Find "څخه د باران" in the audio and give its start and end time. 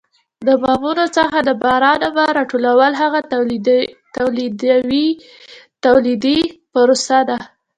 1.17-1.99